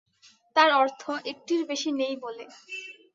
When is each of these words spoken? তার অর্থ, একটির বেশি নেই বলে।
তার 0.55 0.69
অর্থ, 0.73 1.01
একটির 1.31 1.61
বেশি 1.69 1.89
নেই 1.99 2.15
বলে। 2.23 2.45